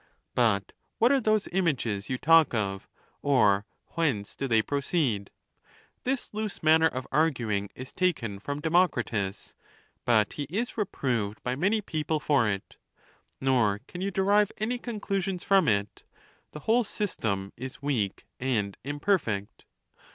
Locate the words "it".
12.49-12.77, 15.67-16.01